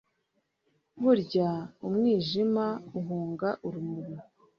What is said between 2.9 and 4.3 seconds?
uhunga urumuri